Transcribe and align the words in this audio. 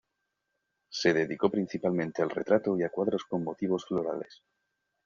Se 0.89 1.13
dedicó 1.13 1.51
principalmente 1.51 2.23
al 2.23 2.31
retrato 2.31 2.75
y 2.75 2.81
a 2.81 2.89
cuadros 2.89 3.23
con 3.23 3.43
motivos 3.43 3.85
florales. 3.85 4.41